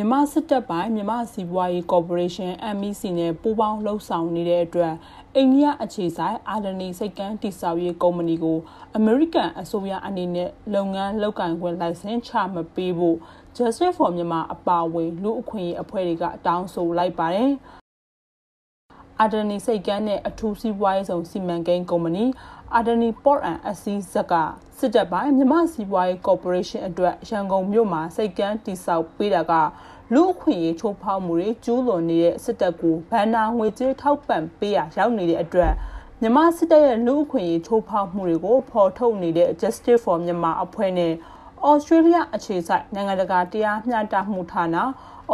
[0.00, 4.94] မြန်မာစစ်တပ်ပိုင်းမြန်မာစီးပွားရေးကော်ပိုရေးရှင်း MEC နဲ့ပူးပေါင်းလှုပ်ဆောင်နေတဲ့အတွက်
[5.34, 8.58] အိန္ဒိယအခြေဆိုင်အာဒနီစိတ်ကမ်းတိစောက်ရေးကုမ္ပဏီကို
[8.96, 13.16] အမေရိကန်အစိုးရအနေနဲ့လုပ်ငန်းလုပ်ကိုင်ခွင့်လိုင်စင်ချမပေးဖို့
[13.56, 17.52] Justice for Myanmar အပါအဝင်လူအခွင့်အရေးအဖွဲ့တွေကတောင်းဆိုလိုက်ပါတယ်။
[19.22, 22.24] အာဒနီစိတ်ကမ်းနဲ့အထူးစီးပွားရေးဆောင်စီမံကိန်းကုမ္ပဏီ
[22.74, 24.34] အာဒနီ Port and အစည်းဇက်က
[24.78, 29.52] စစ်တပ်ပိုင်းမြန်မာစီးပွားရေးကော်ပိုရေးရှင်းအတွက်ရန်ကုန်မြို့မှာစိတ်ကမ်းတိစောက်ပေးတာက
[30.14, 35.72] လူအခွင့်အရေးချိုးဖောက်မှုတွေကျူးလွန်နေတဲ့စစ်တပ်ကိုဗန်နာငွေကြေးထောက်ပံ့ပေးရရောက်နေတဲ့အတွက်
[36.20, 41.12] မြန်မာစစ်တပ်ရဲ့လူအခွင့်အရေးချိုးဖောက်မှုတွေကိုဖော်ထုတ်နေတဲ့ Justice for Myanmar အဖွဲ့နဲ့
[41.70, 44.66] Australia အခြေစိုက်နိုင်ငံတကာတရားမျှတမှုဌာန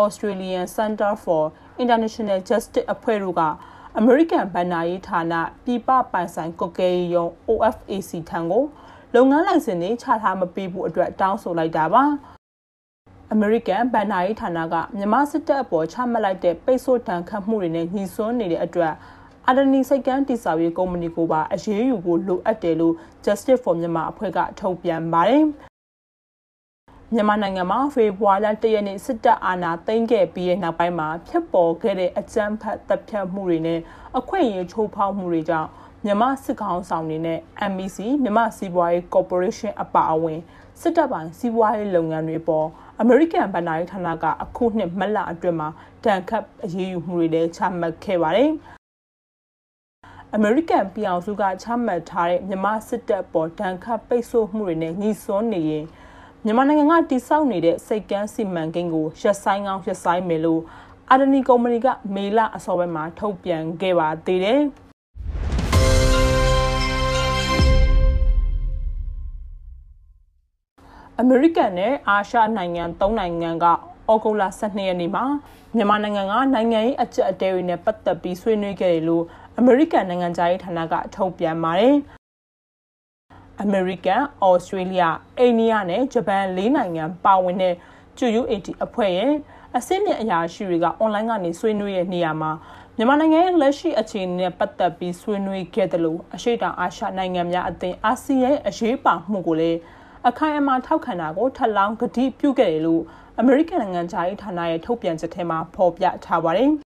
[0.02, 1.42] Australian Center for
[1.82, 3.42] International Justice အဖွဲ့တို့က
[3.98, 5.34] အမေရိကန်ဗန်နာရေးဌာန
[5.64, 8.64] ပြည်ပပိုင်ဆိုင်ကွက်ကဲရုံ OFAC ထံကို
[9.14, 12.04] လုပ်ငန်းလိုင်စင်တွေချထားမပေးဖို့အတွက်တောင်းဆိုလိုက်တာပါ
[13.32, 18.94] အမေရိကန်ဗန်နာရေးဌာနကမြန်မာစစ်တပ်အပေါ်ချမှတ်လိုက်တဲ့ပိတ်ဆို့တန်ခတ်မှုတွေနဲ့ညှိစွန်းနေတဲ့အတွက်
[19.46, 25.44] အာဒနီစိတ်ကမ်းတိစာရေးကုမ္ပဏီကိုပါအရေးယူဖို့လိုအပ်တယ်လို့ Justice for Myanmar အဖွဲ့ကထုတ်ပြန်ပါတယ်
[27.12, 33.80] မြန်မာနိုင်ငံမှာဖေဖော်ဝါရီလ၁ရက်နေ့စစ်တပ်အာဏာသိမ်းခဲ့ပြီးတဲ့နောက်ပိုင်းမှာဖြစ်ပေါ်ခဲ့တဲ့အကြမ်းဖက်တပ်ဖြတ်မှုတွေနဲ့
[34.18, 35.68] အခွင့်အရေးချိုးဖောက်မှုတွေကြောင့်
[36.04, 37.38] မြန်မာစစ်ကောင်ဆောင်တွေနဲ့
[37.76, 40.40] MEC မြန်မာစီးပွားရေးကော်ပိုရေးရှင်းအပါအဝင်
[40.80, 42.66] စစ်တပ်ပိုင်းစီးပွားရေးလုပ်ငန်းတွေပေါ်
[43.00, 45.68] အမေရိကန်ဗဏ္ဍာရေးဌာနကအခုနှစ်မလအတွင်းမှာ
[46.04, 48.50] တန်ခတ်အရေးယူမှုတွေလည်းချမှတ်ခဲ့ပါတယ်။
[50.34, 55.86] အမေရိကန်ပြည်အောင်စုကချမှတ်ထားတဲ့မြန်မာစစ်တပ်ပေါ်တန်ခတ်ပိတ်ဆို့မှုတွေနဲ့ညှိစွန်းနေရင်
[56.46, 60.62] မြန်မာနိုင်ငံကတိစောက်နေတဲ့စိတ်ကမ်းစီမံကိန်းကိုရက်ဆိုင်ကောင်းရက်ဆိုင်မယ်လို့
[61.10, 64.60] အာဒနီကုမ္ပဏီကမေလအစောပိုင်းမှာထုတ်ပြန်ခဲ့ပါသေးတယ်။
[71.20, 75.24] အမေရိကန်နဲ့အာရှနိုင်ငံ၃နိုင်ငံကဩဂုတ်လ12ရက်နေ့မှာ
[75.76, 79.24] မြန်မာနိုင်ငံကနိုင်ငံရေးအကြက်အတဲတွေနဲ့ပတ်သက်ပြီးဆွေးနွေးခဲ့တယ်လို့
[79.58, 81.96] အမေရိကန်နိုင်ငံသားရေးဌာနကထုတ်ပြန်ပါတယ်။
[83.62, 85.02] အမေရိကန်၊ဩစတြေးလျ၊
[85.38, 87.74] အိန္ဒိယနဲ့ဂျပန်၄နိုင်ငံပါဝင်တဲ့
[88.18, 89.32] QUAD အဖွဲ့ရဲ့
[89.76, 92.50] အစင်းမြင့်အရာရှိတွေကအွန်လိုင်းကနေဆွေးနွေးတဲ့နေရာမှာ
[92.96, 99.78] မြန်မာနိုင်ငံရဲ့လက်ရှိအခြေအနေနဲ့ပတ်သက်ပြီးဆွေးနွေးခဲ့တယ်လို့အရှိတောင်အာရှနိုင်ငံများအသင်းအာဆီယံအရေးပါမှုကိုလည်း
[100.28, 103.02] အခိုင်အမာထောက်ခံတာကိုထပ်လောင်းကတိပြုခဲ့တယ်လို့
[103.40, 106.70] အမေရိကန်နိုင်ငံခြားရေးဌာနရဲ့ထုတ်ပြန်ချက်ထဲမှာဖော်ပြထားပါတယ်။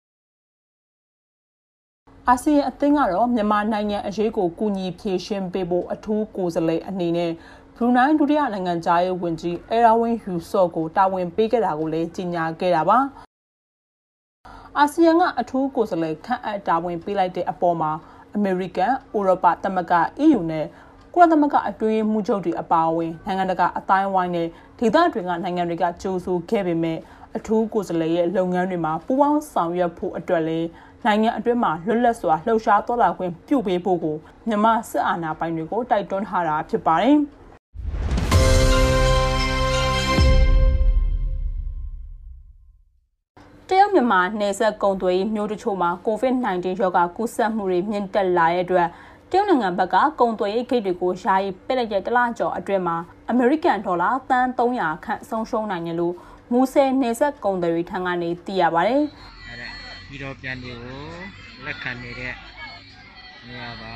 [2.30, 7.32] အာဆီယံအသင်းကတော့မြန်မာနိုင်ငံအရေးကိုကူညီဖြေရှင်းပေးဖို့အထူးကိုယ်စားလှယ်အနေနဲ့
[7.76, 12.98] ဘရူနိုင်းဒုတိယနိုင်ငံသားရေးဝန်ကြီးအဲရာဝင်းယူဆော့ကိုတာဝန်ပေးခဲ့တာကိုလည်းကြေညာခဲ့တာပါ။
[14.78, 17.92] အာဆီယံကအထူးကိုယ်စားလှယ်ခန့်အပ်တာဝန်ပေးလိုက်တဲ့အပေါ်မှာ
[18.36, 19.94] အမေရိကန်၊ဥရောပသမဂ္ဂ
[20.26, 20.66] EU နဲ့
[21.14, 24.48] ကုလသမဂ္ဂအတွင်းမှုချုပ်တွေအပါအဝင်နိုင်ငံတကာအတိုင်းဝိုင်းနဲ့
[24.80, 26.98] ဒေသတွင်ကနိုင်ငံတွေကကြိုးဆိုခဲ့ပေမဲ့
[27.38, 30.68] အထူးကိုယ်စားလှယ်ရဲ့လုပ်ငန်းတွေမှာပူးပေါင်းဆောင်ရွက်ဖို့အတွက်လည်း
[31.08, 34.18] နိုင်ငံအတွင်းမှာလွတ်လပ်စွာလှုပ်ရှားသွားလာခွင့်ပြုပေးဖို့ကို
[34.48, 37.18] မြန်မာစစ်အာဏာပိုင်တွေကိုတိုက်တွန်းထားတာဖြစ်ပါတယ်။
[43.70, 48.88] တရုတ်မြန်မာနယ်စပ်ကုန်သွယ်ရေးမျိုးတချို့မှာ COVID-19 ရောဂါကူးစက်မှုတွေမြင့်တက်လာတဲ့အတွက်
[49.32, 52.98] တရုတ်နိုင်ငံဘက်ကကုန်သွယ်ရေးဂိတ်တွေကိုယာယီပိတ်လိုက်တဲ့တလကျော်အတွင်းမှာ
[53.30, 56.14] အမေရိကန်ဒေါ်လာတန်300ခန့်ဆုံးရှုံးနိုင်တယ်လို့
[56.52, 59.35] မူဆယ်နေဆက်ကုန်သွယ်ရေးထံကနေသိရပါတယ်။အဲ့ဒါ
[60.08, 61.06] ပြီးတော့ပြန်တွေကို
[61.66, 62.34] လက်ခံနေတဲ့
[63.48, 63.96] နေရာပါ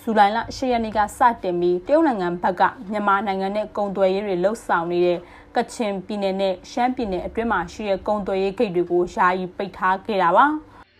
[0.00, 5.18] ဇူလိုင်လ10ရက်နေ့ကစတင်ပြီးတရုတ်နိုင်ငံဘက်ကမြန်မာနိုင်ငံနဲ့ကုန်သွယ်ရေးတွေလှုပ်ဆောင်နေတဲ့
[5.56, 10.46] ကချင်ပြည်နယ်နဲ့ရှမ်းပြည်နယ်အတွင်းမှာရှိတဲ့ကုန်သွယ်ရေးဂိတ်တွေကိုယာယီပိတ်ထားခဲ့တာပါ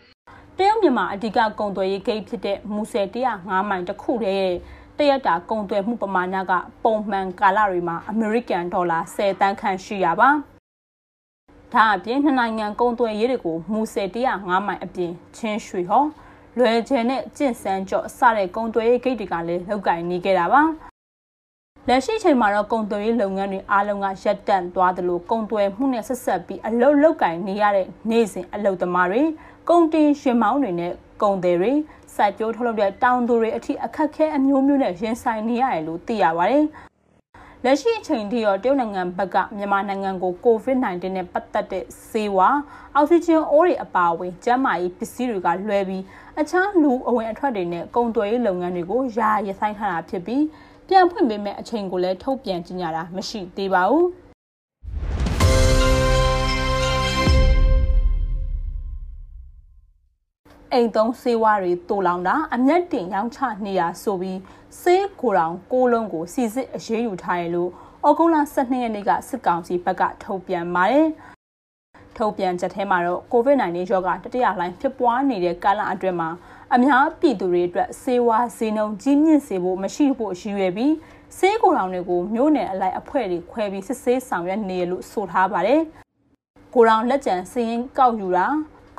[0.57, 4.55] ။တရုတ်မြန်မာအဓိကကုန်သွယ်ရေးဂိတ်ဖြစ်တဲ့မူဆယ်105မိုင်တစ်ခုတည်းရဲ့
[4.97, 6.51] တရက်တာကုန်သွယ်မှုပမာဏက
[6.83, 10.29] ပုံမှန်ကာလတွေမှာအမေရိကန်ဒေါ်လာ10တန်းခန့်ရှိရပါ
[11.73, 16.03] ဒါအပြင်နှစ်နိုင်ငံကုန်သွယ်ရေးတွေကိုမူဆယ်105မိုင်အပြင်ချင်းရွှေဟော
[16.57, 20.61] လွယ်ကျယ်နဲ့ကျင့်စန်းကြော့စတဲ့ကုန်သွယ်ရေးဂိတ်တွေကလည်းလောက်ကင်နေခဲ့တာပါ
[21.87, 29.21] လက်ရှိချိန်မှာတော့ကုန်သွယ်ရေးလုပ်ငန်းတွေအားလုံးကရပ်တန့်သွားတယ်လို့ကုန်သွယ်မှုနဲ့ဆက်ဆက်ပြီးအလုတ်လောက်ကင်နေရတဲ့နေ့စဉ်အလုတ်သမားတွေ
[29.69, 31.71] ကုန်တင်ရှင်မောင်းတွေနဲ့ကုန်သည်တွေ
[32.15, 36.65] စိုက်ပျိုးထုတ်လုပ်တဲ့တောင်သူတွေအထိအခက်ခဲအမျိုးမျိုးနဲ့ရင်ဆိုင်နေရတယ်လို့သိရပါတယ်။
[37.65, 42.59] လက်ရှိအချိန်ထိတော့တရုတ်နိုင်ငံဘက်ကမြန်မာနိုင်ငံကို COVID-19 နဲ့ပတ်သက်တဲ့ဆေးဝါး
[42.95, 46.03] အောက်ဆီဂျင်အိုးတွေအပါအဝင်ကျန်းမာရေးပစ္စည်းတွေကလွဲပြီး
[46.39, 50.43] အခြားလူအဝင်အထွက်တွေနဲ့ကုန်သွယ်ရေးလုပ်ငန်းတွေကိုယာရဆိုင်ထားတာဖြစ်ပြီး
[50.87, 54.05] ပြန်ဖွင့်ပေးမဲ့အချိန်ကိုလည်းထုတ်ပြန်ကြေညာတာမရှိသေးပါဘူး။
[60.73, 64.39] အိမ်သုံးဆေးဝါးတွေတူလောင်တာအမျက်တင်ရောင်းချနေရဆိုပြီး
[64.81, 67.69] ဆေးကိုတောင်ကိုလုံးကိုစီစစ်အရေးယူထားရလို့
[68.07, 71.07] ဩဂုတ်လ12ရက်နေ့ကစစ်ကောင်စီဘက်ကထုတ်ပြန်ပါတယ်။
[72.17, 76.29] ထုတ်ပြန်ချက်ထဲမှာတော့ COVID-19 ရောဂါတတိယလှိုင်းဖြစ်ပွားနေတဲ့ကာလအတွင်းမှာ
[76.75, 80.93] အများပြည်သူတွေအတွက်စေဝါဈေးနှုန်းကြီးမြင့်စေဖို့မရှိဖို့ရည်ရွယ်ပြီး
[81.37, 85.81] စေးကိုယ်တော်တွေကိုမြို့နယ်အလိုက်အဖွဲ့တွေခွဲပြီးစစ်ဆေးဆောင်ရွက်နေလို့ဆိုထားပါတယ်။
[86.73, 88.47] ကိုတော်လက်ကျန်စည်ရင်ကောက်ယူတာ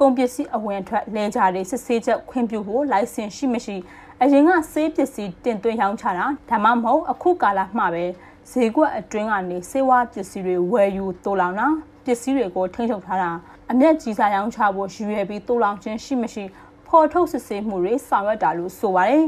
[0.03, 3.77] ကုန်ပစ္စည်းအဝင်အထွက်လဲကြတွေစစ်ဆေးချက်ခွင့်ပြုဖို့လိုင်စင်ရှိမရှိ
[4.23, 8.05] အရင်ကစေးပစ္စည်းတင်သွင်းရောင်းချတာဒါမှမဟုတ်အခုကာလမှပဲ
[8.51, 11.69] ဈေးကွက်အတွင်းကနေစေဝါပစ္စည်းတွေဝယ်ယူတိုးလောင်တာ
[12.05, 13.31] ပစ္စည်းတွေကိုထိန်းချုပ်ထားတာ
[13.71, 16.45] အမျက်ကြီးစားရောင်းချဖို့ရည်ရွယ်ပြီးတိုးလောင်ခြင်းရှိမရှိ
[16.87, 19.25] ဖော်ထုတ်စစ်ဆေးမှုတွေဆောင်ရွက်တာလို့ဆိုပါတယ်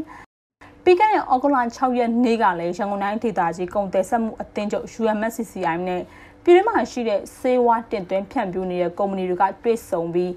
[0.85, 6.03] ပြီးခဲ့တဲ့ဩဂုတ်လ6ရက်နေ့ကလည်းရန်ကုန်တိုင်းဒေသကြီးကုန်တယ်ဆက်မှုအသင်းချုပ် UMSCCI နဲ့
[6.45, 10.33] ပြည်တွင်းမှာရှိတဲ့စေဝါတင်သွင်းဖြန့်ဖြူးနေတဲ့ကုမ္ပဏီတွေကတွေ့ဆုံပြီး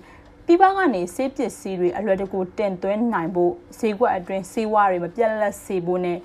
[0.50, 6.18] ပြည်ပကနေစေးပစ္စည်းတွေအလွယ်တကူတင်သွင်းနိုင်ဖို့ဈေးကွက်အတွင်းစေဝါတွေမပြတ်လက်စေဖို့နဲ့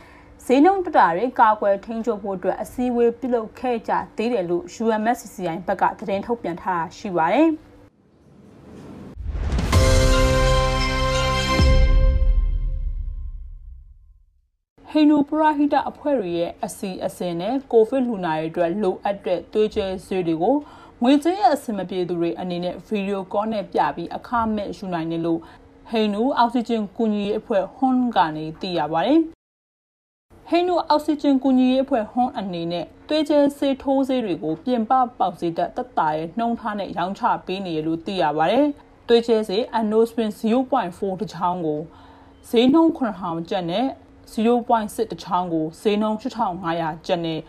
[0.46, 7.48] ဈေးနှုန်းတတာတွေကာကွယ်ထိန်းချုပ်ဖို့အတွက်အစည်းအဝေးပြုလုပ်ခဲ့ကြသေးတယ်လို့ UMSCCI ဘက်ကသတင်းထုတ်ပြန်ထားတာရှိပါတယ်။
[14.90, 20.56] ဟိန္ဒူပရဟိတအဖွဲ့တွေရဲ့အစီအစဉ်နဲ့ကိုဗစ်လူနာတွေအတွက်လိုအပ်တဲ့သွေးကြဲဆေးတွေကို
[21.04, 25.40] ငွေကြေးအဆင်မပြေသူတွေအနေနဲ့ဗီဒီယိုကောနဲ့ပြပြီးအခမဲ့ယူနိုင်တယ်လို့
[25.90, 29.18] ဟိန္ဒူအောက်ဆီဂျင်ကူညီရေးအဖွဲ့ဟွန်ကနေသိရပါတယ်။
[30.48, 38.66] ဟိန္ဒူအောက်ဆီဂျင်ကူညီရေးအဖွဲ့ဟွန်အနေနဲ့သွေးကြဲဆေးထိုးဆေးတွေကိုပြင်ပပေါက်စေတဲ့တက်တာရဲ့နှုံထားနဲ့ရောင်းချပေးနေရလို့သိရပါတယ်။
[39.08, 41.80] သွေးကြဲဆေး Anosmin 0.4တချောင်းကို
[42.50, 43.86] ဈေးနှုန်း9000ကျပ်နဲ့
[44.32, 47.40] 0.6တချောင်းကိုဈေးနှုန်း8500ကျပ်နဲ့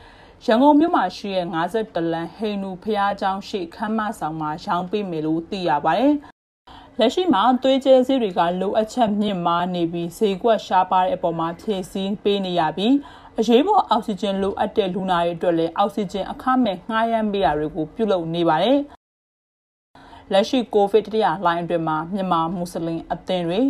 [0.48, 6.14] ရန်ကုန်မြို့မှာရှိတဲ့52လမ်းဟိန်နူဖျားကျောင်းရှိခမ်းမဆောင်မှာရောင်းပေးမယ်လို့သိရပါတယ်။
[7.00, 12.94] လက်ရှိမှာသွေးကျဲဈေးတွေကလိုအပ်ချက်မြင့်မားနေပြီးဈေးကွက်ရှားပါတဲ့အပေါ်မှာဖြည့်ဆည်းပေးနေရပြီး
[13.40, 18.80] အရေးပေါ်အောက်ဆီဂျင်လိုအပ်တဲ့လူနာတွေအတွက်လည်းအောက်ဆီဂျင်အခမဲ့ငှားရမ်းပေးတာတွေကိုပြုလုပ်နေပါတယ်။
[20.32, 23.62] လက်ရှိကိုဗစ်တတိယလိုင်းအတွင်းမှာမြန်မာမွတ်စလင်အသင်းတွေ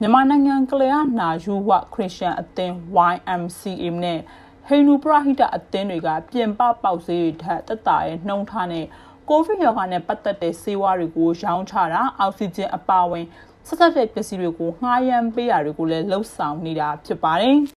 [0.00, 2.74] မြန်မာနိုင်ငံကလျာဏာယူဝခရစ်ယာန်အသင်း
[3.12, 4.20] YMCA နဲ့
[4.68, 8.84] ဟိန္ဒူပရဟိတအသင်းတွေကပြင်ပပေါက်ဈေးတွေထက်တက်တာရဲ့နှုံထားနဲ့
[9.28, 13.26] ကိုဗစ်ရောဂါနဲ့ပတ်သက်တဲ့ဆေးဝါးတွေကိုရောင်းချတာအောက်ဆီဂျင်အပါအဝင်
[13.66, 17.75] ဆက်ဆက်တဲ့ပစ္စည်းတွေကိုငှားရမ်းပေးတာတွေကိုလည်းလှုပ်ဆောင်နေတာဖြစ်ပါတယ်